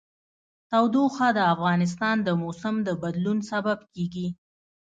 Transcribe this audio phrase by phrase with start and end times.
[0.69, 4.27] تودوخه د افغانستان د موسم د بدلون سبب کېږي.